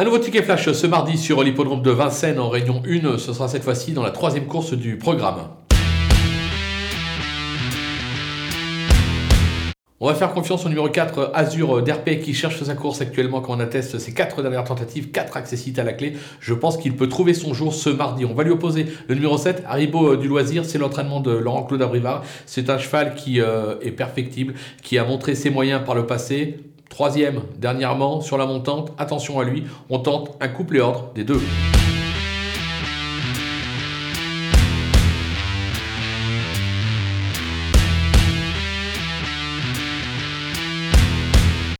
Un 0.00 0.04
nouveau 0.04 0.18
ticket 0.18 0.44
flash 0.44 0.70
ce 0.70 0.86
mardi 0.86 1.18
sur 1.18 1.42
l'hippodrome 1.42 1.82
de 1.82 1.90
Vincennes 1.90 2.38
en 2.38 2.48
Réunion 2.48 2.82
1. 2.86 3.18
Ce 3.18 3.32
sera 3.32 3.48
cette 3.48 3.64
fois-ci 3.64 3.90
dans 3.90 4.04
la 4.04 4.12
troisième 4.12 4.46
course 4.46 4.72
du 4.72 4.96
programme. 4.96 5.48
On 9.98 10.06
va 10.06 10.14
faire 10.14 10.32
confiance 10.32 10.64
au 10.64 10.68
numéro 10.68 10.88
4, 10.88 11.32
Azur 11.34 11.82
d'RP, 11.82 12.20
qui 12.20 12.32
cherche 12.32 12.62
sa 12.62 12.76
course 12.76 13.00
actuellement, 13.00 13.40
quand 13.40 13.56
on 13.56 13.58
atteste 13.58 13.98
ses 13.98 14.14
quatre 14.14 14.40
dernières 14.40 14.62
tentatives, 14.62 15.10
4 15.10 15.36
accessites 15.36 15.80
à 15.80 15.82
la 15.82 15.94
clé. 15.94 16.12
Je 16.38 16.54
pense 16.54 16.76
qu'il 16.76 16.94
peut 16.94 17.08
trouver 17.08 17.34
son 17.34 17.52
jour 17.52 17.74
ce 17.74 17.90
mardi. 17.90 18.24
On 18.24 18.34
va 18.34 18.44
lui 18.44 18.52
opposer 18.52 18.86
le 19.08 19.16
numéro 19.16 19.36
7, 19.36 19.64
Haribo 19.66 20.14
du 20.14 20.28
Loisir. 20.28 20.64
C'est 20.64 20.78
l'entraînement 20.78 21.18
de 21.18 21.32
Laurent-Claude 21.32 21.82
Abrivard. 21.82 22.22
C'est 22.46 22.70
un 22.70 22.78
cheval 22.78 23.16
qui 23.16 23.40
euh, 23.40 23.74
est 23.82 23.90
perfectible, 23.90 24.54
qui 24.80 24.96
a 24.96 25.04
montré 25.04 25.34
ses 25.34 25.50
moyens 25.50 25.82
par 25.84 25.96
le 25.96 26.06
passé. 26.06 26.60
Troisième, 26.88 27.42
dernièrement, 27.56 28.20
sur 28.20 28.38
la 28.38 28.46
montante, 28.46 28.92
attention 28.98 29.38
à 29.38 29.44
lui, 29.44 29.64
on 29.90 29.98
tente 29.98 30.36
un 30.40 30.48
couple 30.48 30.76
et 30.78 30.80
ordre 30.80 31.12
des 31.14 31.24
deux. 31.24 31.40